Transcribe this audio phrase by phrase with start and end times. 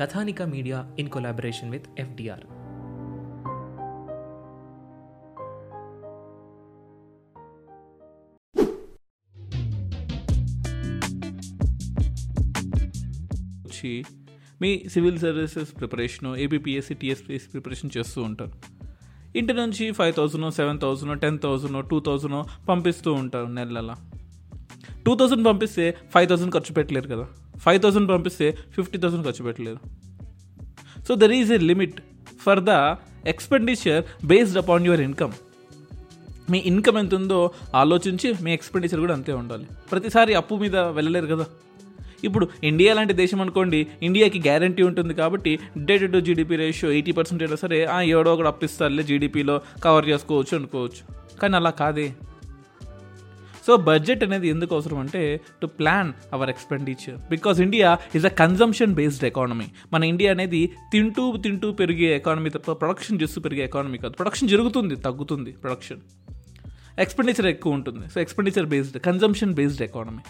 [0.00, 2.42] Kathanika media in collaboration with FDR.
[13.66, 14.04] వచ్చి
[14.62, 18.52] మీ civil services preparation APPSC TSPSC preparation చేస్తూ ఉంటారు.
[19.38, 23.94] ఇంటి నుంచి five thousand seven thousand ten thousand two thousand పంపిస్తూ ఉంటారు నెలల.
[25.08, 27.26] టూ థౌజండ్ పంపిస్తే ఫైవ్ థౌజండ్ ఖర్చు పెట్టలేరు కదా.
[27.58, 29.78] ఫైవ్ థౌసండ్ పంపిస్తే ఫిఫ్టీ థౌసండ్ ఖర్చు పెట్టలేరు.
[31.08, 32.00] So there is a limit
[32.42, 32.68] for the
[33.28, 35.32] expenditure based upon your income
[36.50, 39.66] me income ఎంత ఉందో ఆలోచించి మీ ఎక్స్పెండిచర్ కూడా అంతే ఉండాలి.
[39.90, 41.46] ప్రతిసారి అప్పు మీద వెళ్ళలేరు కదా.
[42.24, 47.42] ఇప్పుడు ఇండియా లాంటి దేశం అనుకోండి ఇండియాకి గ్యారంటీ ఉంటుంది కాబట్టి debt to GDP ratio eighty percent
[47.42, 51.02] అయినా సరే ఆ ఎవడో ఒకటి అప్పిస్తారులే జీడిపిలో కవర్ చేసుకోవచ్చు అనుకోవచ్చు.
[51.40, 52.14] కానీ అలా కాదే.
[53.68, 55.22] సో బడ్జెట్ అనేది ఎందుకు అవసరం అంటే
[55.62, 57.88] to plan our expenditure because India
[58.18, 63.38] is a consumption based economy మన ఇండియా అనేది తింటూ తింటూ పెరిగే ఎకానమీ తప్ప ప్రొడక్షన్ చేస్తూ
[63.46, 64.14] పెరిగే ఎకానమీ కాదు.
[64.20, 66.02] ప్రొడక్షన్ జరుగుతుంది తగ్గుతుంది ప్రొడక్షన్
[67.04, 68.04] ఎక్స్పెండిచర్ ఎక్కువ ఉంటుంది.
[68.12, 70.22] So expenditure based consumption based economy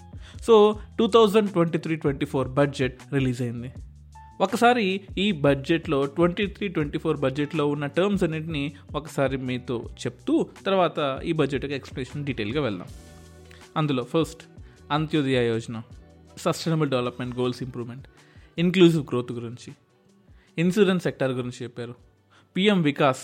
[0.46, 0.54] so
[0.98, 3.70] two thousand twenty three twenty four budget release అయింది.
[4.46, 4.86] ఒకసారి
[5.24, 8.64] ఈ బడ్జెట్లో ట్వంటీ త్రీ ట్వంటీ ఫోర్ బడ్జెట్లో ఉన్న టర్మ్స్ అన్నింటినీ
[8.98, 10.34] ఒకసారి మీతో చెప్తూ
[10.66, 10.98] తర్వాత
[11.30, 12.90] ఈ బడ్జెట్ ఎక్స్ప్లెనేషన్ డీటెయిల్గా వెళ్దాం.
[13.76, 14.42] అందులో first
[14.90, 15.76] Antyodaya Yojana
[16.36, 18.06] sustainable development goals improvement
[18.58, 19.70] inclusive growth గురించి
[20.58, 21.94] ఇన్సూరెన్స్ సెక్టర్ గురించి చెప్పారు
[22.56, 23.22] పిఎం వికాస్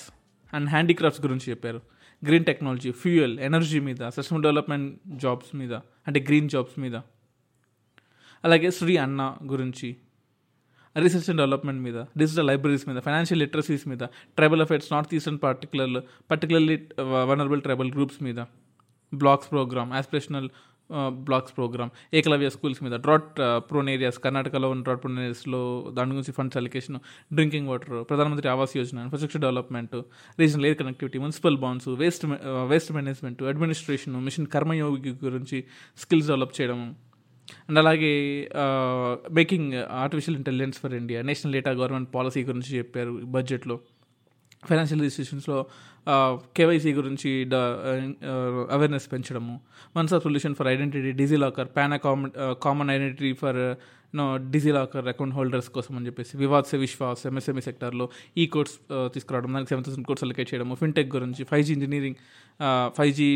[0.53, 1.81] అండ్ హ్యాండీక్రాఫ్ట్స్ గురించి చెప్పారు
[2.23, 5.75] గ్రీన్ టెక్నాలజీ ఫ్యూయల్ ఎనర్జీ మీద సస్టైనబుల్ డెవలప్మెంట్ జాబ్స్ మీద
[6.07, 6.97] అంటే గ్రీన్ జాబ్స్ మీద
[8.45, 9.89] అలాగే శ్రీ అన్న గురించి
[10.97, 14.03] రీసెర్చ్ అండ్ డెవలప్మెంట్ మీద డిజిటల్ లైబ్రరీస్ మీద ఫైనాన్షియల్ లిటరసీస్ మీద
[14.39, 15.95] tribal affairs north eastern particular
[16.31, 16.77] particularly
[17.31, 18.41] vulnerable tribal groups మీద
[19.15, 20.49] blocks programme aspirational
[21.11, 23.31] blocks programme Eklavya schools మీద డ్రాట్
[23.71, 26.99] ప్రోన్ ఏరియాస్ కర్ణాటకలో ఉన్న డ్రాట్ ప్రోన్ ఏరియాస్లో దాని గురించి funds allocation
[27.33, 29.97] drinking water Pradhan Mantri Awas Yojana infrastructure development
[30.39, 32.27] regional air connectivity municipal bonds waste
[32.69, 35.65] waste management administration mission Karmayogi గురించి
[35.99, 36.97] skills develop చేయడం.
[37.69, 38.49] And అలాగే
[39.33, 43.81] making artificial intelligence for India national data government policy గురించి చెప్పారు బడ్జెట్లో
[44.69, 45.59] financial డిసిషన్స్లో
[46.57, 47.31] KYC గురించి
[48.77, 49.55] awareness పెంచడము.
[49.97, 52.31] Once of solution for identity DigiLocker PAN common
[52.63, 53.61] common identity for
[54.17, 54.25] no
[54.73, 58.75] DigiLocker account holders కోసం అని చెప్పేసి వివాద్ సే విశ్వాస్ ఎంఎస్ఎంఈ సెక్టర్లో ఈ కోర్స్
[59.15, 62.19] తీసుకురావడం దానికి సెవెన్ థౌసండ్ కోర్స్ అలకేట్ చేయడము ఫిన్టెక్ గురించి five G engineering
[62.97, 63.29] five G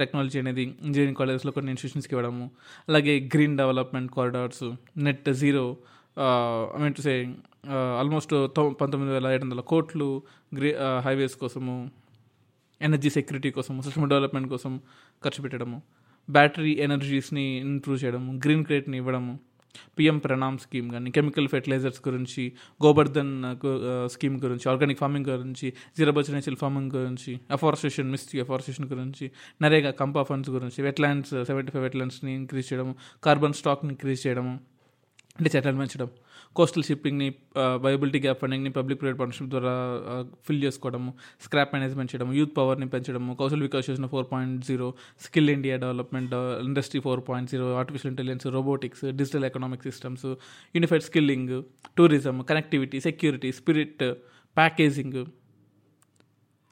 [0.00, 2.50] technology అనేది ఇంజనీరింగ్ కాలేజెస్లో కొన్ని ఇన్స్టిట్యూషన్స్కి ఇవ్వడము.
[2.88, 4.64] అలాగే green development corridors
[4.96, 5.76] net zero
[6.16, 7.12] I mean to say
[7.98, 8.32] almost
[8.80, 10.08] పంతొమ్మిది వేల ఏడు వందల కోట్లు
[10.54, 10.70] గ్రే
[11.04, 11.74] హైవేస్ కోసము
[12.80, 14.72] ఎనర్జీ సెక్యూరిటీ కోసం సిస్టమ్ డెవలప్మెంట్ కోసం
[15.22, 15.78] ఖర్చు పెట్టడము
[16.28, 19.34] బ్యాటరీ ఎనర్జీస్ని ఇంప్రూవ్ చేయడము గ్రీన్ క్రెడిట్ని ఇవ్వడము
[19.98, 22.42] పిఎం ప్రణామ్ స్కీమ్ కానీ కెమికల్ ఫెర్టిలైజర్స్ గురించి
[22.80, 23.32] గోబర్ధన్
[24.06, 29.26] స్కీమ్ గురించి ఆర్గానిక్ ఫార్మింగ్ గురించి జీరో బడ్జెట్ నేచురల్ ఫార్మింగ్ గురించి అఫారెస్టేషన్ మిస్టీ అఫారెస్టేషన్ గురించి
[29.62, 32.94] నరేగా కంపా ఫండ్స్ గురించి వెట్లాండ్స్ సెవెంటీ ఫైవ్ వెట్లాండ్స్ని ఇంక్రీజ్ చేయడము
[33.24, 34.54] కార్బన్ స్టాక్ని ఇంక్రీజ్ చేయడము
[35.38, 36.08] అంటే చట్టాలు పెంచడం
[36.56, 37.28] కోస్టల్ షిప్పింగ్ని
[37.84, 39.72] వైబిలిటీ గ్యాప్ ఫండింగ్ని పబ్లిక్ ప్రైవేట్ పార్ట్నర్షిప్ ద్వారా
[40.46, 41.10] ఫిల్ చేసుకోవడము
[41.44, 44.88] స్క్రాప్ మేనేజ్మెంట్ చేయడం యూత్ పవర్ని పెంచడము Kaushal Vikas Yojana four point zero
[45.20, 46.34] skill India development
[46.64, 50.26] industry four point zero artificial intelligence robotics digital economic systems
[50.74, 51.54] unified skilling
[51.96, 54.04] tourism connectivity security spirit
[54.56, 55.20] packaging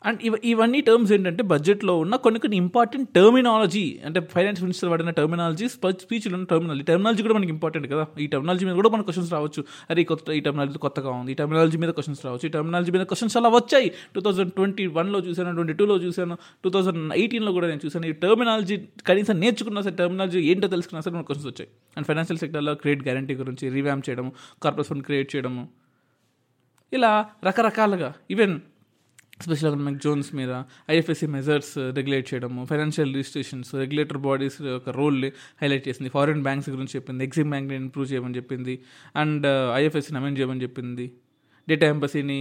[0.08, 5.10] and ఇవ ఇవన్నీ terms ఏంటంటే బడ్జెట్లో ఉన్న కొన్ని కొన్ని ఇంపార్టెంట్ టర్మినాలజీ అంటే ఫైనాన్స్ మినిస్టర్ వాడిన
[5.10, 8.06] terminology స్పీచ్లో ఉన్న టర్మినాలజీ టర్మినాలజీ కూడా మనకి ఇంపార్టెంట్ కదా.
[8.24, 9.64] ఈ టర్మినాలజీ మీద కూడా మనకు క్వశ్చన్స్ రావచ్చు.
[9.90, 11.32] అరే కొత్త ఈ టర్మినాలజీ కొత్తగా ఉంది.
[11.32, 12.46] ఈ టర్మినాలజీ మీద క్వశ్చన్స్ రావచ్చు.
[12.46, 13.90] ఈ టర్మినాలజీ మీద క్వశ్చన్స్ అలా వచ్చాయి.
[14.14, 18.06] టూ థౌసండ్ ట్వంటీ వన్లో చూశాను ట్వంటీ టూలో చూశాను టూ థౌసండ్ ఎయిటీన్లో కూడా నేను చూశాను.
[18.06, 18.78] ఈ టర్మినాలజీ
[19.10, 21.70] కనీసం నేర్చుకున్నా సరే టర్మినాలజీ ఏంటో తెలుసుకున్నా సరే మనకు క్వశ్చన్స్ వచ్చాయి.
[21.96, 24.32] అండ్ ఫైనాన్షియల్ సెక్టర్లో క్రెడిట్ గ్యారంటీ గురించి రివ్యామ్ చేయడము
[24.62, 25.64] కార్పొరేట్ ఫండ్ క్రియేట్ చేయడము.
[26.92, 27.12] ఇలా
[27.44, 28.56] రకరకాలుగా ఈవెన్
[29.44, 30.52] స్పెషల్గా ఎకనామిక్ జోన్స్ మీద
[30.90, 35.30] ఐఎఫ్ఎస్సి మెజర్స్ రెగ్యులేట్ చేయడము ఫైనాన్షియల్ రిజిస్ట్రేషన్స్ రెగ్యులేటర్ బాడీస్ యొక్క రోల్ని
[35.62, 36.10] హైలైట్ చేసింది.
[36.10, 38.74] ఫారిన్ బ్యాంక్స్ గురించి చెప్పింది ఎగ్జిమ్ బ్యాంక్ని ఇంప్రూవ్ చేయమని చెప్పింది
[39.16, 39.46] అండ్
[39.80, 41.06] ఐఎఫ్ఎస్సిని అమెండ్ చేయమని చెప్పింది.
[41.68, 42.40] డేటా ఎంబసీని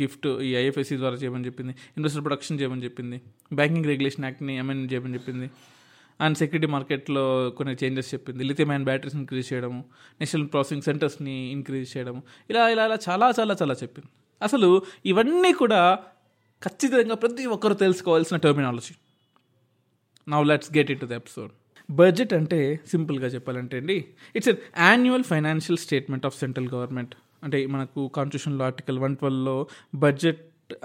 [0.00, 1.72] గిఫ్ట్ ఈ ఐఎఫ్ఎస్సి ద్వారా చేయమని చెప్పింది.
[1.96, 3.16] ఇన్వెస్టర్ ప్రొడక్షన్ చేయమని చెప్పింది.
[3.52, 5.48] బ్యాంకింగ్ రెగ్యులేషన్ యాక్ట్ని అమెండ్ చేయమని చెప్పింది.
[6.20, 8.44] అండ్ సెక్యూరిటీ మార్కెట్లో కొన్ని చేంజెస్ చెప్పింది.
[8.44, 9.80] లిథియం అండ్ బ్యాటరీస్ ఇంక్రీజ్ చేయడము
[10.20, 12.22] నేషనల్ ప్రాసెసింగ్ సెంటర్స్ని ఇంక్రీజ్ చేయడము.
[12.50, 14.10] ఇలా ఇలా ఇలా చాలా చాలా చాలా చెప్పింది.
[14.42, 15.98] అసలు ఇవన్నీ కూడా
[16.64, 18.94] ఖచ్చితంగా ప్రతి ఒక్కరు తెలుసుకోవాల్సిన terminology
[20.26, 21.52] now let's get it to the episode
[21.88, 22.58] budget అంటే
[22.92, 23.96] సింపుల్గా చెప్పాలంటే అండి
[24.36, 27.14] it's an annual financial statement of central government
[27.44, 29.56] అంటే మనకు కాన్స్టిట్యూషన్లో ఆర్టికల్ వన్ ట్వెల్వ్లో
[29.94, 30.42] బడ్జెట్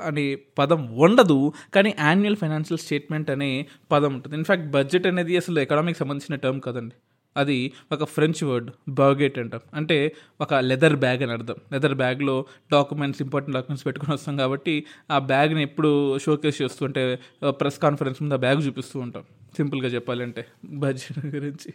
[0.08, 0.26] అనే
[0.58, 1.38] పదం ఉండదు
[1.76, 3.50] కానీ యాన్యువల్ ఫైనాన్షియల్ స్టేట్మెంట్ అనే
[3.92, 4.36] పదం ఉంటుంది.
[4.36, 6.96] ఇన్ఫ్యాక్ట్ బడ్జెట్ అనేది అసలు ఎకనామిక్ సంబంధించిన టర్మ్ కదండి.
[7.38, 7.58] అది
[7.92, 9.62] ఒక ఫ్రెంచ్ వర్డ్ బర్గెట్ అంటాం.
[9.74, 9.98] అంటే
[10.42, 11.56] ఒక లెదర్ బ్యాగ్ అని అర్థం.
[11.74, 12.36] లెదర్ బ్యాగ్లో
[12.72, 14.76] డాక్యుమెంట్స్ ఇంపార్టెంట్ డాక్యుమెంట్స్ పెట్టుకుని వస్తాం కాబట్టి
[15.12, 17.04] ఆ బ్యాగ్ని ఎప్పుడు షోకేస్ చేస్తుంటే
[17.50, 19.24] ప్రెస్ కాన్ఫరెన్స్ ముందు ఆ బ్యాగ్ చూపిస్తూ ఉంటాం.
[19.58, 21.74] సింపుల్గా చెప్పాలంటే బడ్జెట్ గురించి.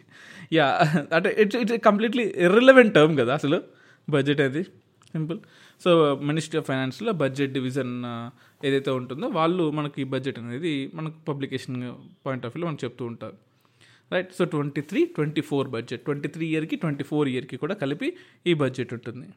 [0.53, 0.67] యా
[1.15, 3.59] అంటే it's it's completely irrelevant term కదా అసలు
[4.09, 4.63] బడ్జెట్ అది.
[5.13, 5.39] సింపుల్
[5.83, 5.91] సో
[6.23, 7.93] మినిస్ట్రీ ఆఫ్ ఫైనాన్స్లో బడ్జెట్ డివిజన్
[8.63, 11.77] ఏదైతే ఉంటుందో వాళ్ళు మనకి బడ్జెట్ అనేది మనకు పబ్లికేషన్
[12.25, 13.37] పాయింట్ ఆఫ్ వ్యూలో మనకు చెప్తూ ఉంటారు.
[14.13, 18.09] Right so twenty three twenty four budget twenty three ఇయర్కి ట్వంటీ ఫోర్ ఇయర్కి కూడా కలిపి
[18.49, 19.27] ఈ బడ్జెట్ ఉంటుంది.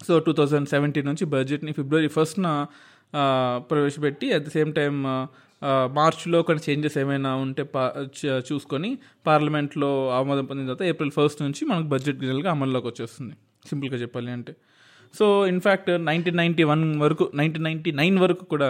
[0.00, 2.46] సో టూ థౌజండ్ సెవెంటీన్ నుంచి బడ్జెట్ని ఫిబ్రవరి ఫస్ట్న
[3.70, 4.94] ప్రవేశపెట్టి అట్ ద సేమ్ టైం
[5.98, 7.82] మార్చ్లో కొన్ని చేంజెస్ ఏమైనా ఉంటే పా
[8.48, 8.90] చూసుకొని
[9.28, 13.34] పార్లమెంట్లో ఆమోదం పొందిన తర్వాత ఏప్రిల్ ఫస్ట్ నుంచి మనకు బడ్జెట్ గిజల్గా అమల్లోకి వచ్చేస్తుంది.
[13.70, 14.54] సింపుల్గా చెప్పాలి అంటే.
[15.18, 18.68] So in fact nineteen ninety one వరకు నైన్టీన్ నైన్టీ నైన్ వరకు కూడా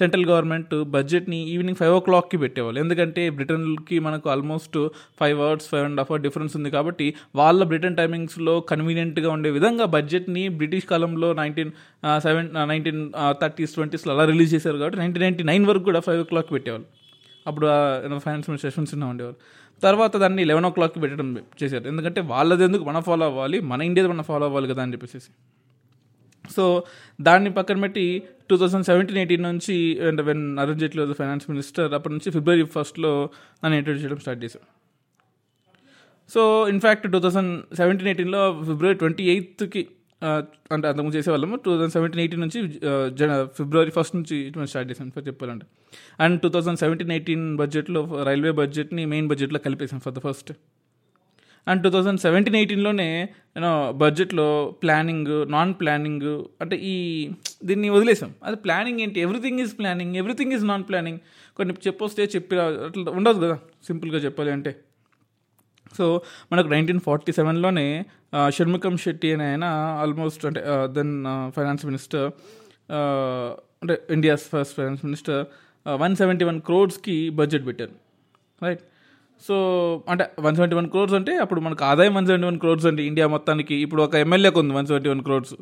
[0.00, 2.78] సెంట్రల్ గవర్నమెంట్ బడ్జెట్ని ఈవినింగ్ ఫైవ్ ఓ క్లాక్కి పెట్టేవాళ్ళు.
[2.84, 4.78] ఎందుకంటే బ్రిటన్కి మనకు almost
[5.20, 7.08] five hours five and half hour difference ఉంది కాబట్టి
[7.40, 11.72] వాళ్ళ బ్రిటన్ టైమింగ్స్లో కన్వీనియంట్గా ఉండే విధంగా బడ్జెట్ని బ్రిటిష్ కాలంలో నైన్టీన్
[12.26, 13.02] సెవెన్ నైన్టీన్
[13.42, 16.86] థర్టీస్ ట్వంటీస్లో అలా రిలీజ్ చేశారు కాబట్టి నైన్టీన్ నైన్టీ నైన్ వరకు కూడా ఫైవ్ ఓ క్లాక్ పెట్టేవాళ్ళు.
[17.48, 17.66] అప్పుడు
[18.24, 19.36] ఫైనాన్స్ మినిస్టర్ యశ్వంత్ సిన్హా ఉండేవారు
[19.84, 21.28] తర్వాత దాన్ని లెవెన్ ఓ క్లాక్కి పెట్టడం
[21.60, 21.84] చేశారు.
[21.90, 23.58] ఎందుకంటే వాళ్ళది ఎందుకు మనం ఫాలో అవ్వాలి?
[23.70, 25.30] మన ఇండియాది మనం ఫాలో అవ్వాలి కదా అని చెప్పేసి
[26.50, 26.84] సో
[27.20, 31.94] దాన్ని పక్కన పెట్టి టూ థౌజండ్ సెవెంటీన్ ఎయిటీన్ నుంచి and when Arun Jaitley was finance minister
[31.94, 33.30] అప్పటి నుంచి ఫిబ్రవరి ఫస్ట్లో
[33.64, 34.66] నన్ను ఇంట్రడ్యూస్ చేయడం స్టార్ట్ చేశాను
[36.30, 39.88] so in fact two thousand seventeen ఎయిటీన్లో ఫిబ్రవరి ట్వంటీ ఎయిత్కి
[40.72, 42.60] అంటే అంతకుముందు చేసేవాళ్ళము టూ థౌసండ్ సెవెంటీన్ ఎయిటీన్ నుంచి
[43.14, 45.66] జన ఫిబ్రవరి ఫస్ట్ నుంచి ఇటువంటి స్టార్ట్ చేశాను ఫర్ చెప్పాలంటే.
[46.20, 50.52] And two thousand seventeen eighteen బడ్జెట్లో రైల్వే బడ్జెట్ని మెయిన్ బడ్జెట్లో కలిపేసాం for the first
[51.66, 53.08] and two thousand seventeen ఎయిటీన్లోనే
[53.56, 53.70] నేను
[54.02, 54.46] బడ్జెట్లో
[54.82, 56.26] ప్లానింగ్ నాన్ ప్లానింగ్
[56.62, 56.94] అంటే ఈ
[57.64, 58.30] దీన్ని వదిలేసాం.
[58.44, 59.18] అది ప్లానింగ్ ఏంటి?
[59.20, 61.20] Everything is planning everything is non planning
[61.56, 64.72] కొన్ని చెప్పొస్తే చెప్పి అట్లా ఉండదు కదా సింపుల్గా చెప్పాలి అంటే.
[65.98, 66.06] సో
[66.52, 67.86] మనకు నైన్టీన్ ఫార్టీ సెవెన్లోనే
[68.56, 69.66] షణ్ముఖం శెట్టి అనే ఆయన
[70.02, 70.62] ఆల్మోస్ట్ అంటే
[70.96, 71.12] దెన్
[71.56, 72.26] ఫైనాన్స్ మినిస్టర్
[73.82, 75.40] అంటే India's first finance minister
[76.02, 77.94] one seventy one క్రోడ్స్కి budget పెట్టారు.
[78.64, 78.82] రైట్
[79.44, 79.56] సో
[80.12, 83.26] అంటే వన్ సెవెంటీ వన్ క్రోర్స్ అంటే అప్పుడు మనకు ఆదాయం వన్ సెవెంటీ వన్ క్రోర్స్ అండి ఇండియా
[83.34, 83.74] మొత్తానికి.
[83.84, 85.54] ఇప్పుడు ఒక ఎమ్మెల్యేకి ఉంది one seventy one crores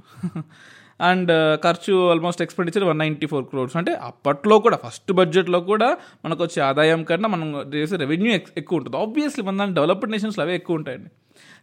[1.09, 5.89] and uh, ఖర్చు almost expenditure one ninety four crores అంటే అప్పట్లో కూడా ఫస్ట్ బడ్జెట్లో కూడా
[6.25, 8.97] మనకు వచ్చే ఆదాయం కన్నా మనం చేసే రెవెన్యూ ఎక్కువ ఉంటుంది.
[9.05, 11.11] ఆబ్వియస్లీ మన దాని డెవలప్డ్ నేషన్స్లో అవే ఎక్కువ ఉంటాయండి.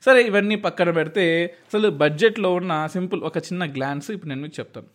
[0.05, 1.25] సరే ఇవన్నీ పక్కన పెడితే
[1.69, 4.89] అసలు బడ్జెట్లో ఉన్న సింపుల్ ఒక చిన్న గ్లాన్స్ ఇప్పుడు నేను మీకు చెప్తాను.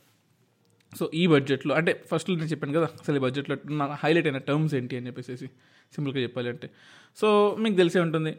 [0.93, 3.57] సో ఈ బడ్జెట్లో అంటే ఫస్ట్ నేను చెప్పాను కదా అసలు ఈ బడ్జెట్లో
[3.95, 5.37] హైలైట్ అయిన టర్మ్స్ ఏంటి అని చెప్పేసి
[5.95, 6.71] సింపుల్గా చెప్పాలి అంటే
[7.19, 8.33] సో మీకు తెలిసే ఉంటుంది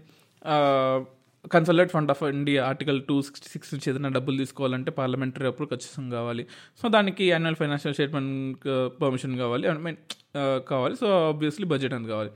[1.56, 6.12] consolidated fund of India article two sixty six నుంచి ఏదైనా డబ్బులు తీసుకోవాలంటే పార్లమెంటరీ అప్రూవ్ ఖచ్చితంగా
[6.18, 6.44] కావాలి.
[6.82, 8.66] సో దానికి యాన్యువల్ ఫైనాన్షియల్ స్టేట్మెంట్
[9.02, 9.66] పర్మిషన్ కావాలి.
[9.68, 10.00] ఐ మీన్
[10.40, 10.96] uh, కావాలి.
[10.96, 12.32] సో ఆబ్వియస్లీ బడ్జెట్ అని కావాలి.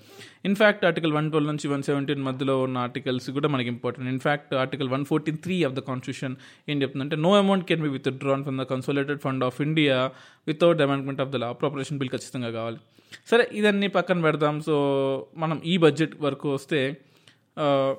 [0.50, 4.90] In fact article one twelve నుంచి వన్ సెవెంటీన్ మధ్యలో ఉన్న ఆర్టికల్స్ కూడా మనకి important in fact article
[4.96, 6.36] one fourteen three of the constitution
[6.70, 7.88] ఏం చెప్తుందంటే no amount can be
[8.24, 9.98] withdrawn from the consolidated fund of India
[10.48, 12.80] without amendment of the law appropriation bill ఖచ్చితంగా కావాలి.
[13.32, 14.62] సరే ఇదన్నీ పక్కన పెడదాం.
[14.62, 14.76] సో
[15.38, 16.82] మనం ఈ బడ్జెట్ వరకు వస్తే
[17.64, 17.94] uh,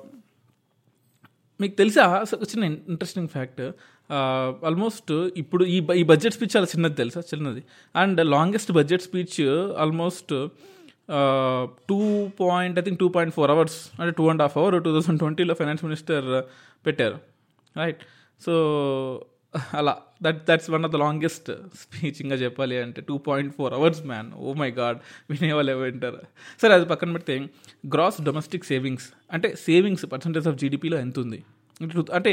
[1.61, 2.25] మీకు తెలుసా?
[2.43, 3.61] చిన్న ఇంట్రెస్టింగ్ ఫ్యాక్ట్
[4.65, 7.21] ఆల్మోస్ట్ ఇప్పుడు ఈ ఈ బడ్జెట్ స్పీచ్ చాలా చిన్నది తెలుసా?
[7.21, 7.63] చిన్నది.
[7.95, 9.41] And longest budget speech
[9.77, 10.33] almost
[11.89, 15.19] two point I think two point four hours అంటే two and half hour two thousand
[15.19, 16.27] ట్వంటీలో ఫైనాన్స్ మినిస్టర్
[16.85, 17.17] పెట్టారు.
[17.77, 18.01] రైట్
[18.45, 18.53] సో
[19.79, 19.93] అలా
[20.25, 21.49] that that's one of the longest
[21.81, 24.99] speech ఇంకా చెప్పాలి అంటే two point four hours man oh my God
[25.31, 26.21] వినేవాళ్ళు ఎవరు వింటారు?
[26.61, 27.35] సరే అది పక్కన పెడితే
[27.95, 31.39] గ్రాస్ డొమెస్టిక్ సేవింగ్స్ అంటే సేవింగ్స్ పర్సంటేజ్ ఆఫ్ జీడిపిలో ఎంత ఉంది?
[32.17, 32.31] అంటే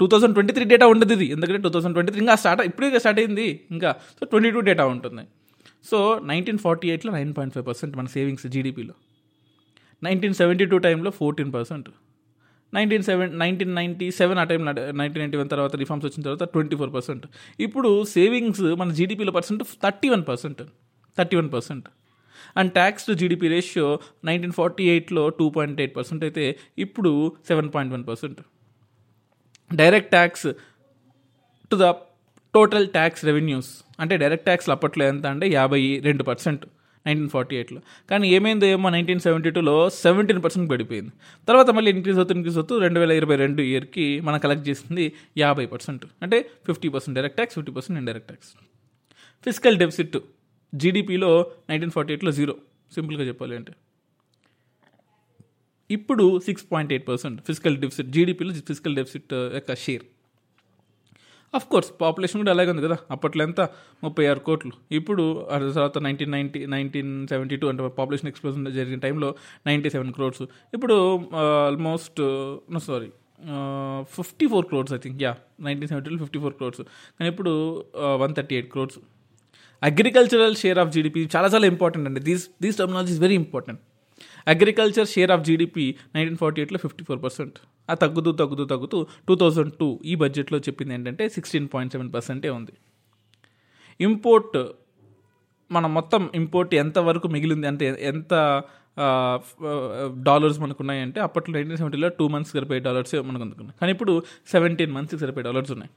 [0.00, 1.26] two thousand twenty three data ఉండదు ఇది.
[1.34, 3.48] ఎందుకంటే టూ థౌసండ్ ట్వంటీ త్రీ ఇంకా స్టార్ట్ ఇప్పుడే స్టార్ట్ అయింది.
[3.74, 5.24] ఇంకా సో ట్వంటీ టూ డేటా ఉంటుంది.
[5.90, 5.98] సో
[6.30, 8.94] నైన్టీన్ ఫార్టీ ఎయిట్లో నైన్ పాయింట్ ఫైవ్ పర్సెంట్ మన సేవింగ్స్ జీడిపిలో
[10.06, 11.88] నైన్టీన్ సెవెంటీ టూ టైంలో fourteen percent
[12.76, 14.62] nineteen seven nineteen ninety seven ఆ టైం
[15.00, 17.24] నైన్టీన్ నైంటీ వన్ తర్వాత రిఫార్మ్స్ వచ్చిన తర్వాత ట్వంటీ ఫోర్ పర్సెంట్.
[17.66, 20.62] ఇప్పుడు సేవింగ్స్ మన జీడిపిలో percent thirty one percent.
[21.18, 21.86] Thirty one percent.
[22.60, 23.88] And tax to GDP ratio
[24.28, 26.44] nineteen forty ఎయిట్లో two point eight percent అయితే
[26.84, 27.12] ఇప్పుడు
[27.50, 28.40] seven point one percent.
[29.70, 30.46] Direct tax
[31.70, 31.88] to the
[32.54, 33.70] total tax revenues
[34.02, 36.64] అంటే direct ట్యాక్స్లు అప్పట్లో ఎంత అంటే యాభై రెండు పర్సెంట్.
[37.06, 37.80] నైన్టీన్ ఫార్టీ ఎయిట్లో.
[38.10, 41.12] కానీ ఏమైందో ఏమో నైన్టీన్ సెవెంటీ టూలో సెవెంటీన్ పర్సెంట్ పడిపోయింది.
[41.48, 45.66] తర్వాత మళ్ళీ ఇంక్రీజ్ అవుతూ ఇంక్రీజ్ అవుతూ రెండు వేల ఇరవై రెండు ఇయర్కి మనం కలెక్ట్ చేసింది యాభై
[45.66, 46.06] పర్సెంట్.
[46.22, 48.50] అంటే fifty percent direct tax fifty percent indirect tax.
[49.44, 50.16] Physical deficit
[50.74, 52.56] జీడిపిలో నైన్టీన్ ఫార్టీ ఎయిట్లో జీరో.
[52.94, 53.72] సింపుల్గా చెప్పాలి అంటే.
[55.90, 60.02] ఇప్పుడు six point eight percent physical deficit జీడిపిలో ఫిజికల్ డెఫిసిట్ యొక్క షేర్.
[61.54, 62.96] అఫ్ కోర్స్ పాపులేషన్ కూడా అలాగే ఉంది కదా.
[63.14, 63.60] అప్పట్లో ఎంత?
[64.04, 64.72] ముప్పై ఆరు కోట్లు.
[64.98, 69.28] ఇప్పుడు ఆ తర్వాత nineteen ninety nineteen seventy two అంటే పాపులేషన్ ఎక్స్ప్లోజన్ జరిగిన టైంలో
[69.66, 70.44] నైంటీ సెవెన్ క్రోడ్స్
[70.76, 70.96] ఇప్పుడు
[71.68, 72.20] almost
[72.88, 73.10] sorry
[74.16, 75.32] fifty four crores I think yeah
[75.66, 76.82] nineteen సెవెంటీలో fifty four crores
[77.16, 77.52] కానీ ఇప్పుడు
[78.24, 78.98] one thirty eight crores
[79.82, 82.20] agricultural share of GDP చాలా చాలా ఇంపార్టెంట్ అండి.
[82.28, 83.80] These these terminology is very important
[84.46, 87.58] agriculture share of GDP nineteen forty ఎయిట్లో fifty four percent.
[87.90, 92.50] ఆ తగ్గుతూ తగ్గుతూ తగ్గుతూ టూ థౌజండ్ టూ ఈ బడ్జెట్లో చెప్పింది ఏంటంటే సిక్స్టీన్ పాయింట్ సెవెన్ పర్సెంటే
[92.50, 92.72] ఉంది.
[94.00, 94.58] ఇంపోర్ట్
[95.72, 98.62] మన మొత్తం ఇంపోర్ట్ ఎంతవరకు మిగిలింది అంటే ఎంత
[100.22, 104.92] డాలర్స్ మనకు ఉన్నాయంటే అప్పట్లో నైన్టీన్ సెవెంటీలో టూ మంత్స్ సరిపోయే డాలర్స్ మనకు అందుకున్నాయి కానీ ఇప్పుడు సెవెంటీన్
[104.92, 105.90] మంత్స్కి సరిపోయే డాలర్స్ ఉన్నాయి.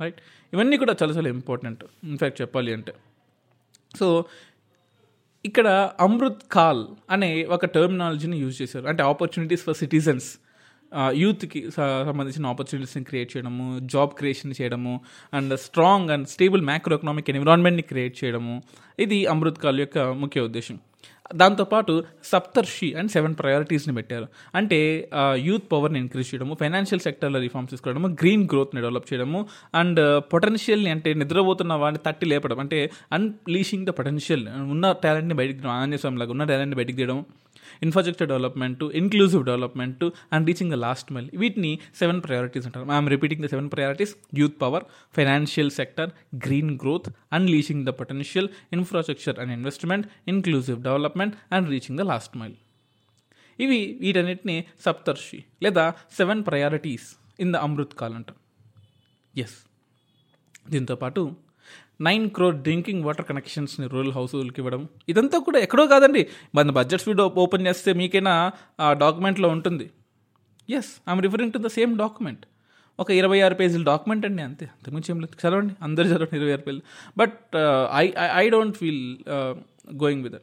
[0.00, 0.18] రైట్?
[0.52, 1.84] ఇవన్నీ కూడా చాలా చాలా ఇంపార్టెంట్.
[2.04, 2.92] ఇన్ఫ్యాక్ట్ చెప్పాలి అంటే.
[3.98, 4.24] సో
[5.44, 5.68] ఇక్కడ
[6.00, 8.86] అమృత్ కాల్ అనే ఒక టర్మినాలజీని యూజ్ చేశారు.
[8.90, 10.28] అంటే ఆపర్చునిటీస్ ఫర్ సిటిజన్స్
[11.22, 11.60] యూత్కి
[12.08, 14.94] సంబంధించిన ఆపర్చునిటీస్ని క్రియేట్ చేయడము జాబ్ క్రియేషన్ చేయడము
[15.36, 18.56] and strong and stable macro economic ఎన్విరాన్మెంట్ని create చేయడము.
[19.04, 20.78] ఇది అమృత్ కాల్ యొక్క ముఖ్య ఉద్దేశం.
[21.34, 24.26] దాంతోపాటు సప్తర్షి అండ్ సెవెన్ ప్రయారిటీస్ని పెట్టారు.
[24.54, 30.00] అంటే యూత్ పవర్ని ఇంక్రీజ్ చేయడము ఫైనాన్షియల్ సెక్టర్లో రిఫార్మ్స్ తీసుకోవడము గ్రీన్ గ్రోత్ని డెవలప్ చేయడము అండ్
[30.32, 32.60] పొటెన్షియల్ని అంటే నిద్రపోతున్న వాడిని తట్టి లేపడం.
[32.60, 37.24] అంటే అన్లీషింగ్ ద పొటెన్షియల్ ఉన్న టాలెంట్ని బయటికి తీయడం ఆంజనేయ స్వామి లాగా ఉన్న టాలెంట్ని బయటికి తీయడం
[37.86, 40.02] infrastructure development inclusive development
[40.34, 42.86] and reaching the last mile వీటిని సెవెన్ ప్రయారిటీస్ అంటారు.
[42.96, 44.84] I'm repeating the seven priorities youth power
[45.16, 46.10] financial sector
[46.46, 52.36] green growth and leaching the potential infrastructure and investment inclusive development and reaching the last
[52.42, 52.56] mile
[53.58, 55.84] ఇవి వీటన్నిటిని సప్తర్షి లేదా
[56.16, 57.08] seven priorities
[57.40, 58.40] in the Amrit Kaal అంటారు
[59.34, 59.56] yes
[60.70, 61.22] దీంతోపాటు
[62.00, 64.88] nine crore drinking water కనెక్షన్స్ని rural హౌస్కి ఇవ్వడం.
[65.08, 66.26] ఇదంతా కూడా ఎక్కడో కాదండి.
[66.54, 69.90] మన బడ్జెట్ స్పీడ్ ఓపెన్ చేస్తే మీకైనా ఆ డాక్యుమెంట్లో ఉంటుంది.
[70.70, 72.46] Yes I'm referring to the same document
[73.00, 74.64] ఒక ఇరవై ఆరు పేజీల డాక్యుమెంట్ అండి అంతే.
[74.64, 75.48] అంతకుమించి ఏం లేదు.
[75.48, 75.74] చదవండి.
[75.82, 76.82] అందరు చదవండి ఇరవై ఆరు పేజీలు.
[77.18, 77.56] But
[77.94, 79.16] I I don't feel
[80.02, 80.34] going with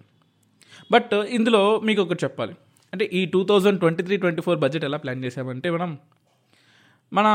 [0.91, 2.55] but ఇందులో మీకు ఒకటి చెప్పాలి.
[2.93, 5.97] అంటే ఈ two thousand twenty three twenty four budget ఎలా ప్లాన్ చేసామంటే మనం
[7.13, 7.27] మన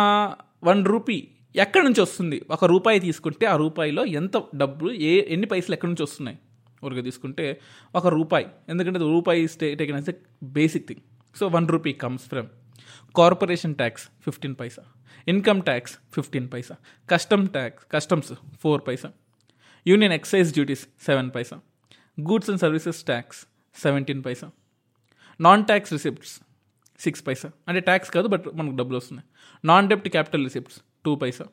[0.65, 2.43] వన్ రూపీ ఎక్కడి నుంచి వస్తుంది?
[2.51, 6.39] ఒక రూపాయి తీసుకుంటే ఆ రూపాయిలో ఎంత డబ్బులు ఏ ఎన్ని పైసలు ఎక్కడి నుంచి వస్తున్నాయి?
[6.85, 7.61] ఊరిగా తీసుకుంటే
[7.95, 8.47] ఒక రూపాయి.
[8.69, 11.01] ఎందుకంటే రూపాయి stay taken as a basic thing
[11.39, 12.47] so one rupee comes from
[13.17, 14.83] corporation tax fifteen paisa
[15.29, 16.77] income tax fifteen paisa
[17.11, 19.13] custom tax customs four paisa
[19.87, 21.57] union excise duties seven paisa
[22.21, 23.47] goods and services tax
[23.83, 24.51] seventeen paisa
[25.41, 26.41] non tax receipts
[27.01, 29.29] six paisa అంటే tax కాదు but మనకు డబ్బులు వస్తున్నాయి.
[29.65, 31.45] Non డెప్ట్ capital receipts two paisa.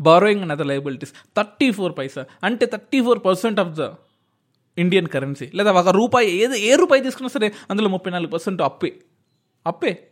[0.00, 2.24] Borrowing and other liabilities thirty four paisa.
[2.44, 3.88] అంటే thirty four percent of the
[4.78, 8.96] Indian currency లేదా ఒక రూపాయి ఏది ఏ రూపాయి తీసుకున్నా సరే అందులో ముప్పై నాలుగు పర్సెంట్ అప్పే.
[9.66, 10.06] అప్పే.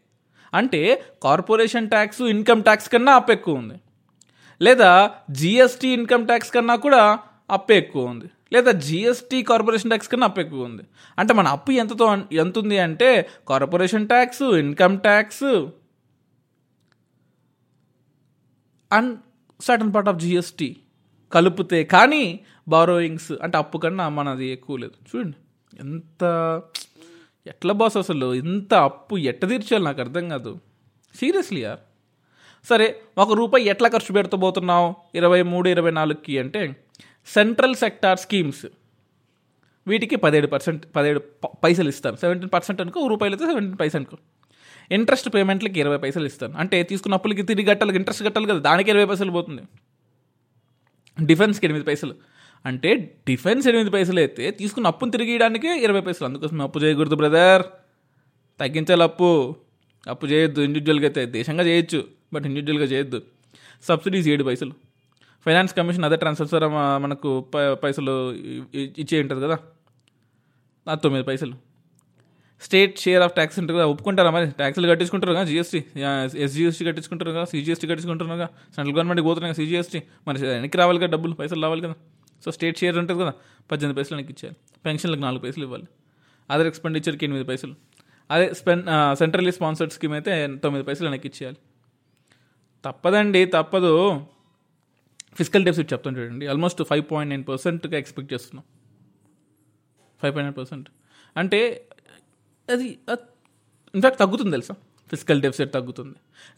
[0.54, 3.74] అంటే కార్పొరేషన్ ట్యాక్స్ ఇన్కమ్ ట్యాక్స్ కన్నా అప్ ఎక్కువ ఉంది.
[4.62, 7.18] లేదా జిఎస్టీ ఇన్కమ్ ట్యాక్స్ కన్నా కూడా
[7.50, 8.24] అప్పే ఎక్కువ ఉంది.
[8.52, 10.82] లేదా జిఎస్టీ కార్పొరేషన్ ట్యాక్స్ కన్నా అప్పు ఎక్కువ ఉంది.
[11.18, 15.66] అంటే మన అప్పు ఎంతతో ఎంత ఉంది అంటే corporation tax income tax
[18.96, 19.12] and
[19.60, 20.68] certain part of GST
[21.32, 22.24] కలిపితే కానీ
[22.68, 24.96] బారోయింగ్స్ అంటే అప్పు కన్నా మనది ఎక్కువ లేదు.
[25.08, 25.38] చూడండి
[25.80, 26.22] ఎంత
[27.52, 28.28] ఎట్లా బాస్ అసలు?
[28.42, 30.52] ఇంత అప్పు ఎట్ట తీర్చాలి నాకు అర్థం కాదు.
[31.14, 31.82] సీరియస్లీ యార్
[32.68, 32.86] సరే
[33.18, 34.86] ఒక రూపాయి ఎట్లా ఖర్చు పెడతబోతున్నావు?
[35.14, 36.62] ఇరవై మూడు ఇరవై నాలుగుకి అంటే
[37.34, 38.64] సెంట్రల్ సెక్టార్ స్కీమ్స్
[39.86, 41.20] వీటికి పదిహేడు పర్సెంట్ పదిహేడు
[41.64, 44.16] పైసలు ఇస్తారు సెవెంటీన్ పర్సెంట్ అనుకో రూపాయలు అయితే సెవెంటీన్ పైసలు అనుకో.
[44.92, 46.54] ఇంట్రెస్ట్ పేమెంట్లకి ఇరవై పైసలు ఇస్తాను.
[46.59, 49.62] అంటే తీసుకున్న అప్పులకి తిరిగి కట్టాలి ఇంట్రెస్ట్ కట్టాలి కదా దానికి ఇరవై పైసలు పోతుంది.
[51.25, 52.14] డిఫెన్స్కి ఎనిమిది పైసలు.
[52.66, 52.94] అంటే
[53.28, 56.26] డిఫెన్స్ ఎనిమిది పైసలు అయితే తీసుకున్న అప్పును తిరిగి ఇవ్వడానికి ఇరవై పైసలు.
[56.26, 57.62] అందుకోసం అప్పు చేయకూడదు బ్రదర్.
[58.61, 59.56] తగ్గించాలి అప్పు.
[60.09, 63.23] అప్పు చేయొద్దు ఇండివిజువల్గా అయితే దేశంగా చేయొచ్చు బట్ ఇండివిజువల్గా చేయొద్దు.
[63.83, 64.73] సబ్సిడీస్ ఏడు పైసలు.
[65.44, 66.64] ఫైనాన్స్ కమిషన్ అదే ట్రాన్స్ఫర్
[67.02, 67.30] మనకు
[67.83, 68.12] పైసలు
[68.75, 69.59] ఇచ్చే ఉంటుంది కదా.
[70.94, 71.63] తొమ్మిది పైసలు.
[72.61, 74.46] స్టేట్ షేర్ ఆఫ్ ట్యాక్స్ ఉంటుంది కదా ఒప్పుకుంటారా మరి?
[74.50, 75.84] ట్యాక్స్లు కట్టించుకుంటారు కదా జిఎస్టీ
[76.44, 81.06] ఎస్జిఎస్టీ కట్టించుకుంటారు కదా సిజిఎస్టీ కట్టించుకుంటారు కదా సెంట్రల్ గవర్నమెంట్కి పోతున్నాయి కదా సిజిఎస్టీ మరి వెనక్కి రావాలి కదా
[81.06, 81.94] డబ్బులు పైసలు రావాలి కదా.
[82.44, 83.32] సో స్టేట్ షేర్ ఉంటుంది కదా
[83.70, 84.80] పద్దెనిమిది పైసలు వెనక్కి ఇచ్చేయాలి.
[84.87, 85.87] పెన్షన్లకు నాలుగు పైసలు ఇవ్వాలి.
[86.50, 87.75] అదర్ ఎక్స్పెండిచర్కి ఎనిమిది పైసలు.
[88.30, 88.82] అదే స్పెన్
[89.18, 90.32] సెంట్రల్లీ స్పాన్సర్డ్ స్కీమ్ అయితే
[90.62, 91.58] తొమ్మిది పైసలు వెనక్కి ఇచ్చేయాలి.
[92.84, 93.92] తప్పదండి తప్పదు.
[95.38, 96.46] ఫిజికల్ డెఫిసిట్ చెప్తాను చూడండి.
[96.46, 98.64] ఆల్మోస్ట్ ఫైవ్ పాయింట్ నైన్ పర్సెంట్గా ఎక్స్పెక్ట్ చేస్తున్నాం.
[100.23, 100.88] Five point nine percent.
[101.37, 101.61] అంటే
[102.73, 102.87] అది
[103.94, 104.75] ఇన్ఫాక్ట్ తగ్గుతుంది తెలుసా?
[105.11, 106.16] ఫిజికల్ డెఫిసిట్ తగ్గుతుంది.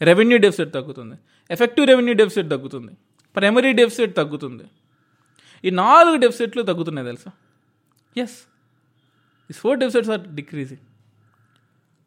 [0.09, 1.15] రెవెన్యూ డెఫిసిట్ తగ్గుతుంది.
[1.55, 2.93] ఎఫెక్టివ్ రెవెన్యూ డెఫిసిట్ తగ్గుతుంది.
[3.35, 4.65] ప్రైమరీ డెఫిసిట్ తగ్గుతుంది.
[5.63, 7.31] ఈ నాలుగు డెఫిసిట్లు తగ్గుతున్నాయి తెలుసా?
[8.23, 8.37] ఎస్
[9.49, 10.83] ఈ four deficits are decreasing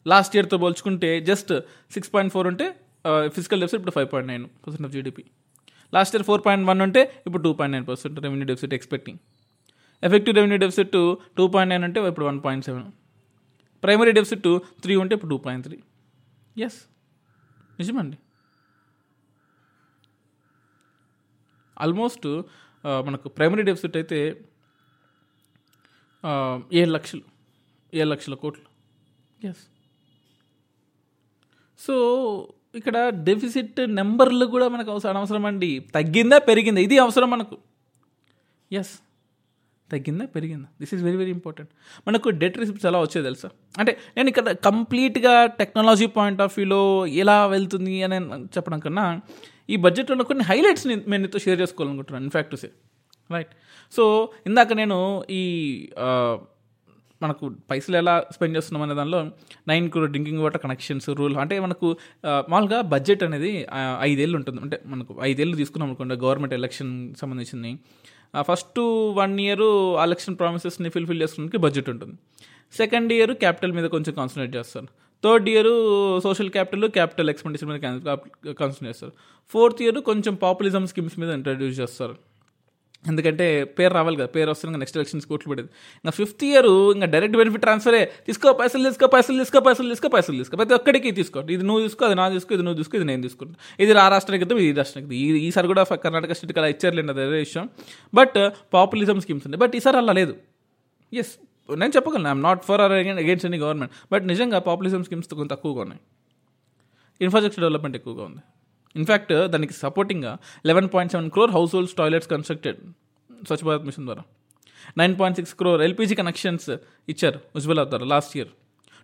[0.07, 1.52] last ఇయర్తో పోల్చుకుంటే జస్ట్
[1.95, 2.66] సిక్స్ పాయింట్ ఫోర్ ఉంటే
[3.37, 5.25] ఫిజికల్ డెఫిసిట్ ఇప్పుడు five point nine percent of GDP
[5.97, 9.19] last year four point one ఉంటే ఇప్పుడు two point nine percent revenue deficit expecting
[10.09, 10.92] effective revenue deficit
[11.38, 12.87] two point nine అంటే ఇప్పుడు one point seven
[13.84, 14.49] primary deficit
[14.82, 15.78] three ఉంటే ఇప్పుడు two point three.
[16.66, 16.78] Yes
[17.80, 18.18] నిజమండి.
[21.76, 24.20] Almost uh, మనకు primary deficit అయితే
[26.25, 27.25] uh, ఏడు లక్షలు
[27.92, 28.66] ఏడు లక్షల కోట్లు.
[29.50, 29.62] ఎస్
[31.78, 31.94] సో
[32.78, 32.96] ఇక్కడ
[33.28, 36.80] డెఫిసిట్ నెంబర్లు కూడా మనకు అవసరం అనవసరం అండి తగ్గిందా పెరిగిందా?
[36.87, 37.56] ఇది అవసరం మనకు.
[38.70, 38.92] ఎస్
[39.92, 40.68] తగ్గిందా పెరిగిందా?
[40.80, 41.70] This is very very important
[42.09, 43.49] మనకు డెట్ రిసిప్ట్స్ ఎలా వచ్చేది తెలుసా?
[43.80, 46.82] అంటే నేను ఇక్కడ కంప్లీట్గా టెక్నాలజీ పాయింట్ ఆఫ్ వ్యూలో
[47.25, 48.20] ఎలా వెళ్తుంది అని
[48.56, 49.06] చెప్పడం కన్నా
[49.73, 52.70] ఈ బడ్జెట్లో కొన్ని హైలైట్స్ నేను నీతో షేర్ చేసుకోవాలనుకుంటున్నాను ఇన్ఫ్యాక్ట్ సే
[53.35, 53.52] రైట్
[53.97, 54.04] సో
[54.49, 54.97] ఇందాక నేను
[55.40, 55.42] ఈ
[57.23, 59.18] మనకు పైసలు ఎలా స్పెండ్ చేస్తున్నాం అనే దానిలో
[59.70, 61.88] nine crore drinking water connections rural అంటే మనకు
[62.52, 63.50] మామూలుగా బడ్జెట్ అనేది
[64.09, 64.61] ఐదేళ్ళు ఉంటుంది.
[64.64, 67.73] అంటే మనకు ఐదేళ్ళు తీసుకున్నాం అనుకోండి గవర్నమెంట్ ఎలక్షన్ సంబంధించింది.
[68.40, 68.78] ఫస్ట్
[69.18, 69.62] వన్ ఇయర్
[70.02, 72.14] ఎలక్షన్ ప్రామిసెస్ని ఫుల్ఫిల్ చేసుకోవడానికి బడ్జెట్ ఉంటుంది.
[72.76, 74.87] సెకండ్ ఇయర్ క్యాపిటల్ మీద కొంచెం కాన్సన్ట్రేట్ చేస్తారు.
[75.25, 79.12] Third year social capital capital expenditure మీద కాన్సన్ట్రేట్ చేస్తారు.
[79.50, 82.29] ఫోర్త్ ఇయర్ కొంచెం పాపులిజం స్కీమ్స్ మీద ఇంట్రడ్యూస్ చేస్తారు.
[83.09, 85.68] ఎందుకంటే పేరు రావాలి కదా పేరు వస్తే ఇంకా నెక్స్ట్ ఎలక్షన్స్ కోట్లు పడేది.
[86.01, 90.37] ఇంకా ఫిఫ్త్ ఇయర్ ఇంకా డైరెక్ట్ బెనిఫిట్ ట్రాన్స్ఫరే తీసుకో పైసలు తీసుకో పైసలు తీసుకో పైసలు తీసుకో పైసలు
[90.40, 90.57] తీసుకో.
[90.61, 91.42] ప్రతి ఒక్కడికి తీసుకో.
[91.57, 93.57] ఇది నువ్వు తీసుకో అది నా తీసుకో ఇది నువ్వు తీసుకో ఇది నేను తీసుకుంటా.
[93.85, 97.38] ఇది ఆ రాష్ట్రానికి ఇది ఈ రాష్ట్రానికి ఈ ఈసారి కూడా కర్ణాటక స్టేట్కి అలా ఇచ్చారులేండి అది వేరే
[97.46, 97.68] విషయం
[98.14, 98.38] బట్
[98.74, 99.62] పాపులిజం స్కీమ్స్ ఉన్నాయి.
[99.64, 100.37] బట్ ఈసారి అలా లేదు.
[101.12, 101.33] ఎస్
[101.81, 105.81] నేను చెప్పగలను I'm not for or against any government but నిజంగా పాపులిజం స్కీమ్స్ కొంచెం తక్కువగా
[105.87, 106.01] ఉన్నాయి.
[107.20, 108.42] ఇన్ఫ్రాస్ట్రక్చర్ డెవలప్మెంట్ ఎక్కువగా ఉంది.
[108.96, 112.79] ఇన్ఫ్యాక్ట్ దానికి సపోర్టింగ్గా eleven point seven crore household toilets constructed
[113.46, 114.22] Swachh Bharat mission ద్వారా.
[114.98, 116.70] Nine point six crore LPG connections
[117.09, 118.48] ఇచ్చారు ఉజ్వల ద్వారా last year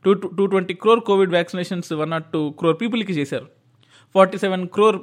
[0.05, 3.47] two two twenty crore covid vaccinations one nought two crore పీపుల్కి చేశారు.
[4.15, 4.99] Forty seven crore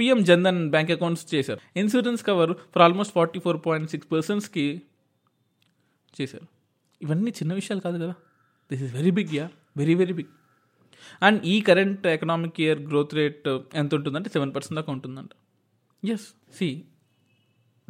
[0.00, 1.60] PM Jan Dhan bank accounts చేశారు.
[1.76, 4.82] Insurance cover for almost forty four point six పర్సన్స్కి
[6.20, 6.46] చేశారు.
[7.02, 8.14] ఇవన్నీ చిన్న విషయాలు కాదు కదా?
[8.72, 10.32] This is very big yeah very very big
[11.22, 15.30] and ఈ current economic year growth rate ఎంత ఉంటుందంటే సెవెన్ పర్సెంట్ దాకా ఉంటుందంట.
[16.02, 16.68] Yes see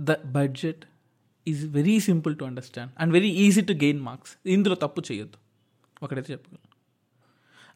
[0.01, 0.85] the budget
[1.47, 5.39] is very simple to understand and very easy to gain marks ఇందులో తప్పు చేయొద్దు.
[6.03, 6.71] ఒకటైతే చెప్పగలను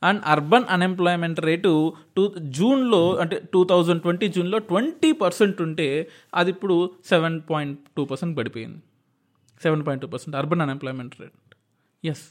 [0.02, 1.70] and urban unemployment rate
[2.16, 2.24] two
[2.56, 5.86] జూన్లో అంటే టూ థౌజండ్ ట్వంటీ జూన్లో ట్వంటీ పర్సెంట్ ఉంటే
[6.34, 6.76] అది ఇప్పుడు
[7.08, 8.80] సెవెన్ పాయింట్ టూ పర్సెంట్ పడిపోయింది.
[9.62, 11.54] Seven point two percent urban unemployment rate.
[12.04, 12.24] Yes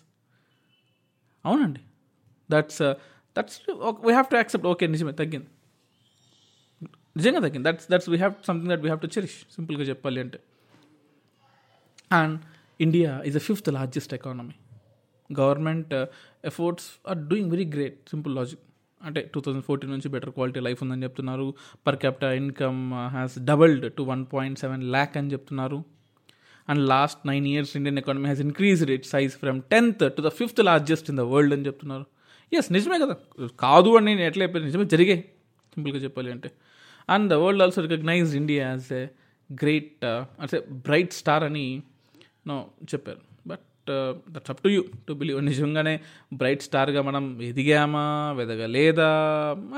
[1.45, 1.81] అవునండి.
[2.49, 2.81] That's
[3.37, 3.57] that's
[4.05, 5.49] we have to accept okay నిజమే తగ్గింది.
[7.17, 7.65] నిజంగా తగ్గింది.
[7.69, 10.39] That's that's we have something that we have to cherish సింపుల్గా చెప్పాలి అంటే.
[12.19, 12.37] And
[12.85, 14.55] India is a fifth largest economy
[15.29, 15.93] government
[16.49, 18.63] efforts are doing very great simple logic
[19.01, 21.47] అంటే two thousand fourteen నుంచి better quality life ఉందని చెప్తున్నారు.
[21.87, 22.79] Per capital income
[23.15, 25.79] has doubled to one point seven lakh అని చెప్తున్నారు.
[26.69, 30.61] And last nine years Indian economy has increased it size from tenth to the fifth
[30.69, 32.05] largest in the world అని చెప్తున్నారు.
[32.51, 33.15] Yes నిజమే కదా.
[33.65, 35.21] కాదు అని నేను ఎట్లా చెప్పాను నిజమే జరిగాయి
[35.73, 36.49] సింపుల్గా చెప్పాలి అంటే.
[37.09, 39.03] And the world also recognize India as a
[39.49, 40.05] great
[40.41, 41.65] అంటే బ్రైట్ స్టార్ అని
[42.49, 42.55] నో
[42.93, 43.21] చెప్పారు.
[43.51, 43.63] But
[44.33, 45.93] that's up to you to believe నిజంగానే
[46.39, 48.05] బ్రైట్ స్టార్గా మనం ఎదిగామా?
[48.43, 49.09] ఎదగలేదా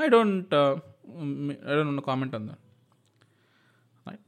[0.04, 2.56] ఐ డోంట్ ఐ డోంట్ ఉన్న కామెంట్ అందా
[4.08, 4.26] రైట్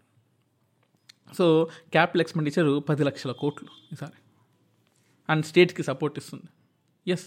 [1.38, 1.46] సో
[1.94, 4.18] క్యాపిటల్ ఎక్స్పెండిచర్ పది లక్షల కోట్లు ఈసారి.
[5.28, 6.48] అండ్ స్టేట్కి సపోర్ట్ ఇస్తుంది.
[7.06, 7.26] ఎస్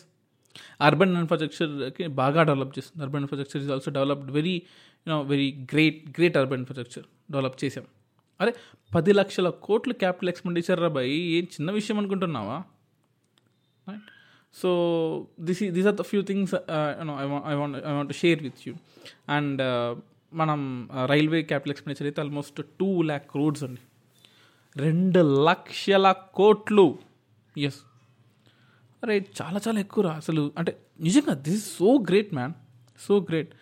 [0.81, 4.55] అర్బన్ ఇన్ఫ్రాస్ట్రక్చర్కి బాగా డెవలప్ చేస్తుంది urban infrastructure is also developed very
[5.07, 7.85] you know very great great urban infrastructure develop చేసాం
[8.39, 8.51] అరే
[8.95, 12.57] పది లక్షల కోట్లు క్యాపిటల్ ఎక్స్పెండిచర్ రాబాయి ఏం చిన్న విషయం అనుకుంటున్నావా?
[13.89, 14.09] రైట్
[14.53, 14.69] సో
[15.39, 18.73] దిస్ ఈ these are the few things I want I want share with you
[19.29, 19.61] and
[20.33, 23.81] మనం రైల్వే క్యాపిటల్ ఎక్స్పెండిచర్ అయితే ఆల్మోస్ట్ టూ ల్యాక్ క్రోడ్స్ అండి.
[24.75, 26.85] రెండు లక్షల కోట్లు.
[27.55, 27.79] ఎస్
[29.05, 30.43] అరే చాలా చాలా ఎక్కువ రా అసలు.
[30.59, 30.71] అంటే
[31.07, 32.53] నిజంగా this is so great man
[33.07, 33.53] so great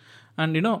[0.42, 0.74] and you know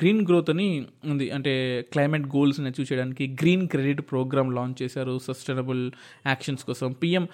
[0.00, 0.66] green growth అని
[1.12, 1.26] ఉంది.
[1.36, 1.52] అంటే
[1.92, 5.14] క్లైమేట్ గోల్స్ని అచీవ్ చేయడానికి గ్రీన్ క్రెడిట్ ప్రోగ్రామ్ లాంచ్ చేశారు.
[5.26, 5.80] సస్టైనబుల్
[6.26, 6.90] యాక్షన్స్ కోసం.
[7.02, 7.24] పిఎం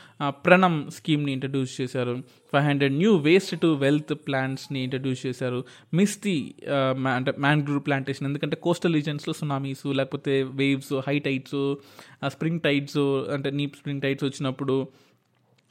[0.46, 2.14] ప్రణమ్ స్కీమ్ని ఇంట్రడ్యూస్ చేశారు.
[2.52, 5.60] Five hundred new waste to wealth ప్లాంట్స్ని introduce చేశారు.
[6.00, 6.36] మిస్టీ
[7.16, 11.60] అంటే మ్యాంగ్రూవ్ ప్లాంటేషన్ ఎందుకంటే కోస్టల్ రీజన్స్లో సునామీస్ లేకపోతే waves high tides
[12.28, 13.00] spring tides
[13.36, 14.78] అంటే నీప్ స్ప్రింగ్ టైట్స్ వచ్చినప్పుడు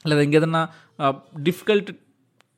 [0.08, 0.68] లేదా ఇంకేదన్నా
[1.42, 1.90] డిఫికల్ట్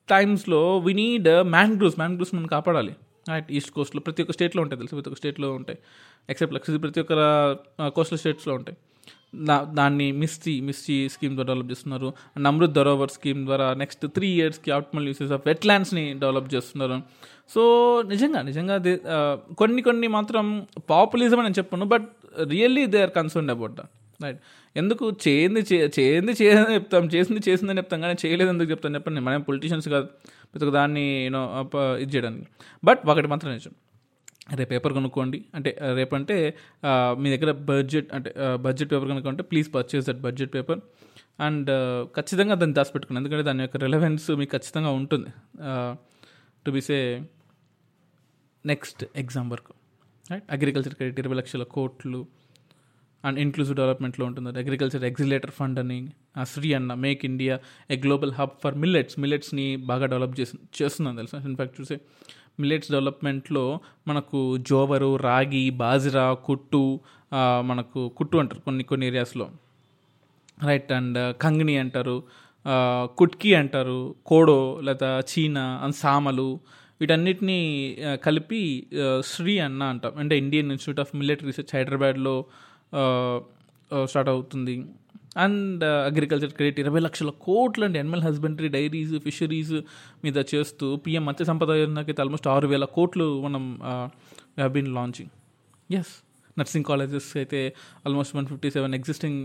[0.09, 2.95] టైమ్స్లో వీ నీడ్ మ్యాంగ్రూవ్స్ మ్యాంగ్రూవ్స్ మనం కాపాడాలి.
[3.29, 4.95] రైట్ ఈస్ట్ కోస్ట్లో ప్రతి ఒక్క స్టేట్లో ఉంటాయి తెలుసు?
[4.95, 5.79] ప్రతి ఒక్క స్టేట్లో ఉంటాయి.
[6.31, 7.15] ఎక్సెప్ట్ లక్ష ప్రతి ఒక్క
[7.97, 8.77] కోస్టల్ స్టేట్స్లో ఉంటాయి.
[9.47, 12.13] దా దాన్ని మిస్టీ మిస్టీ స్కీమ్ ద్వారా డెవలప్ చేస్తున్నారు.
[12.37, 17.03] అండ్ అమృత్ ధరోవర్ స్కీమ్ ద్వారా నెక్స్ట్ త్రీ ఇయర్స్కి ఆప్టిమల్ యూసెస్ ఆఫ్ వెట్లాండ్స్ని డెవలప్ చేస్తున్నారు.
[17.55, 17.63] సో
[18.03, 18.77] నిజంగా నిజంగా
[19.59, 22.09] కొన్ని కొన్ని మాత్రం పాపులిజం అని చెప్పను but
[22.49, 23.93] really they are concern about that
[24.25, 24.41] right
[24.77, 25.61] ఎందుకు చేయింది
[26.01, 29.21] చేయింది చేయదని చెప్తాం చేసింది చేసిందని చెప్తాం కానీ చేయలేదు ఎందుకు చెప్తాను చెప్పండి.
[29.21, 30.09] మనం పొలిటీషియన్స్ కాదు.
[30.51, 31.43] ప్రతి ఒక్క దాన్ని యూనో
[32.01, 32.47] ఇది చేయడానికి.
[32.85, 33.75] బట్ ఒకటి మాత్రం నిజం.
[34.59, 35.45] రేపు పేపర్ కొనుక్కోండి.
[35.55, 36.37] అంటే రేపంటే
[37.19, 40.81] మీ దగ్గర బడ్జెట్ అంటే budget paper కొనుక్కోంటే please purchase that budget paper
[41.41, 41.71] and
[42.17, 45.31] ఖచ్చితంగా దాన్ని దాచిపెట్టుకుని ఎందుకంటే దాని యొక్క రిలవెన్స్ మీకు ఖచ్చితంగా ఉంటుంది.
[46.67, 46.99] To be say
[48.67, 49.73] next exam వరకు.
[50.31, 52.27] రైట్ అగ్రికల్చర్ క్రెడిట్ ఇరవై లక్షల కోట్లు.
[53.25, 54.59] అండ్ ఇన్క్లూజివ్ డెవలప్మెంట్లో ఉంటుంది.
[54.63, 55.99] అగ్రికల్చర్ ఎగ్జిలేటర్ ఫండ్ అని
[56.53, 57.57] Shri Anna make India
[57.91, 61.39] a global hub for millets మిల్లెట్స్ని బాగా డెవలప్ చేసి చేస్తున్నాను తెలుసా?
[61.49, 61.99] ఇన్ఫ్యాక్ట్ చూసే
[62.61, 63.65] మిల్లెట్స్ డెవలప్మెంట్లో
[64.09, 66.83] మనకు జోవరు రాగి బాజిరా కుట్టు
[67.65, 69.47] మనకు కుట్టు అంటారు కొన్ని కొన్ని ఏరియాస్లో
[70.69, 72.17] రైట్ అండ్ కంగ్ని అంటారు
[73.19, 76.49] కుట్కి అంటారు కోడో లేదా చీనా అండ్ సామలు
[77.01, 77.61] వీటన్నిటిని
[78.25, 78.61] కలిపి
[79.25, 80.13] శ్రీ అన్న అంటాం.
[80.19, 82.35] అంటే Indian institute of military research హైదరాబాద్లో
[83.91, 84.75] స్టార్ట్ అవుతుంది.
[85.45, 89.73] అండ్ అగ్రికల్చర్ క్రెడిట్ ఇరవై లక్షల కోట్లు అండి అనిమల్ హస్బెండరీ డైరీస్ ఫిషరీస్
[90.25, 93.65] మీద చేస్తూ పిఎం మత్స్య సంపద యోజనకైతే ఆల్మోస్ట్ ఆరు వేల కోట్లు మనం
[94.75, 95.33] been launching
[96.01, 96.13] as
[96.59, 97.61] nursing colleges అయితే
[98.07, 99.39] almost one fifty seven existing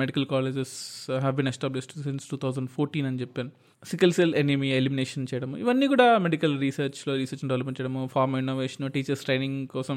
[0.00, 0.74] medical colleges
[1.22, 3.50] have been established since two thousand fourteen అని చెప్పాను.
[3.82, 9.24] సికిల్ సెల్ ఎనీమియా ఎలిమినేషన్ చేయడం ఇవన్నీ కూడా మెడికల్ రీసెర్చ్లో రీసెర్చ్ డెవలప్మెంట్ చేయడము ఫార్మ్ ఇన్నోవేషన్ టీచర్స్
[9.28, 9.96] ట్రైనింగ్ కోసం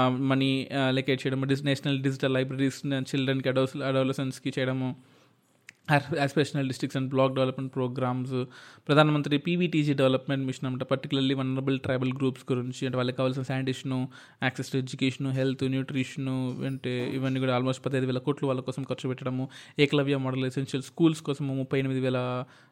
[0.00, 4.96] మనీ లెకేట్ చేయడము డిస్ నేషనల్ డిజిటల్ లైబ్రరీస్ చిల్డ్రన్కి అడోస్ అడోలసెన్స్కి చేయడము
[5.88, 8.34] aspirational districts and block development programs
[8.86, 14.08] ప్రధానమంత్రి పీవీటీజీ డెవలప్మెంట్ మిషన్ అంటే పర్టికులర్లీ వనరబుల్ ట్రైబల్ గ్రూప్స్ గురించి అంటే వాళ్ళకి కావాల్సిన sanitation
[14.42, 19.08] access to education health nutrition అంటే ఇవన్నీ కూడా ఆల్మోస్ట్ పదహైదు వేల కోట్లు వాళ్ళ కోసం ఖర్చు
[19.08, 19.48] పెట్టడము.
[19.78, 22.18] ఏకలవ్య మోడల్ ఎసెన్షియల్ స్కూల్స్ కోసం ముప్పై ఎనిమిది వేల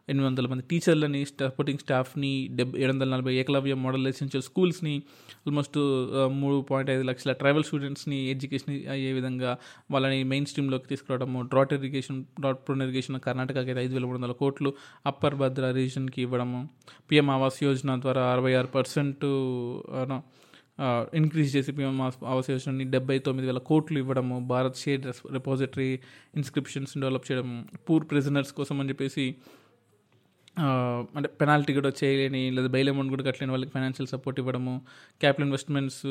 [0.09, 4.94] ఎనిమిది వందల మంది టీచర్లని సపోర్టింగ్ స్టాఫ్ని డెబ్ ఏడు వందల నలభై ఏకలవ్య మోడల్ ఎసెన్షియల్ స్కూల్స్ని
[5.46, 5.77] ఆల్మోస్ట్
[6.40, 9.53] మూడు పాయింట్ ఐదు లక్షల ట్రైబల్ స్టూడెంట్స్ని ఎడ్యుకేషన్ అయ్యే విధంగా
[9.90, 11.42] వాళ్ళని మెయిన్ స్ట్రీమ్లోకి తీసుకురావడము.
[11.53, 14.73] Drought irrigation drought prone irrigation కర్ణాటకకి అయితే ఐదు వేల మూడు వందల కోట్లు
[15.07, 16.69] అప్పర్ భద్ర రీజన్కి ఇవ్వడము.
[17.11, 19.25] పిఎం ఆవాస్ యోజన ద్వారా అరవై ఆరు పర్సెంట్
[21.15, 24.37] ఇంక్రీజ్ చేసి పిఎం ఆవాస్ యోజనని డెబ్బై తొమ్మిది వేల కోట్లు ఇవ్వడము.
[24.53, 25.99] Bharat share repository
[26.37, 29.37] inscriptions develop చేయడం పూర్ ప్రిజనర్స్ కోసం అని చెప్పేసి
[31.16, 34.83] అంటే పెనాల్టీ కూడా చేయలేని లేదా బెయిల్ అమౌంట్ కూడా కట్టలేని వాళ్ళకి ఫైనాన్షియల్ సపోర్ట్ ఇవ్వడము
[35.20, 36.07] క్యాపిటల్ ఇన్వెస్ట్మెంట్స్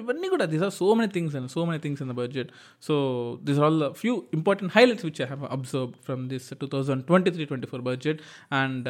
[0.00, 2.50] ఇవన్నీ కూడా this are so many things and so many things in the budget
[2.82, 2.94] so
[3.42, 7.30] this all the few important highlights which I have observe from this two thousand twenty
[7.30, 8.20] three twenty four budget
[8.52, 8.88] and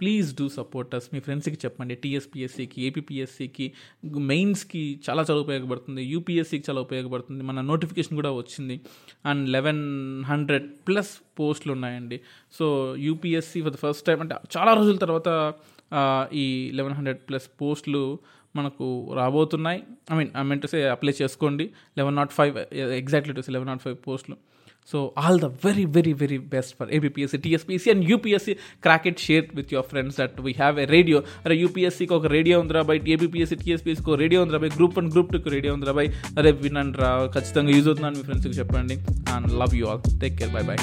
[0.00, 1.94] please do support us మీ ఫ్రెండ్స్కి చెప్పండి.
[1.94, 3.72] టీఎస్పిఎస్సికి ఏపీఎస్సికి
[4.04, 6.02] మెయిన్స్కి చాలా చాలా ఉపయోగపడుతుంది.
[6.02, 7.44] యూపీఎస్సికి చాలా ఉపయోగపడుతుంది.
[7.44, 8.80] మన notification కూడా వచ్చింది.
[9.24, 12.18] అండ్ లెవెన్ హండ్రెడ్ ప్లస్ పోస్టులు ఉన్నాయండి
[12.58, 12.66] so
[13.06, 15.28] UPSC for the first time అంటే చాలా రోజుల తర్వాత
[16.32, 18.18] ఈ లెవెన్ హండ్రెడ్ ప్లస్ పోస్టులు
[18.56, 19.80] మనకు రాబోతున్నాయి.
[20.12, 21.64] I mean I mean to say apply చేసుకోండి.
[21.98, 22.54] Eleven nought five
[23.00, 24.36] exactly to say eleven nought five పోస్టులు.
[24.92, 29.46] So all the very very very best for APPSC TSPSC and UPSC crack it share
[29.54, 33.56] with your friends that we have a radio అరే యూపీఎస్సీకి ఒక radio ఉందిరా by ABPSC
[33.56, 36.06] టీఎస్పీఎస్సీకి ఒక radio ఉందిరా bye group one group టూకి radio ఉందిరా bye.
[36.38, 38.96] అరే వినండి రా ఖచ్చితంగా యూజ్ అవుతున్నాను మీ ఫ్రెండ్స్కి చెప్పండి.
[39.34, 40.76] And love you all take care bye bye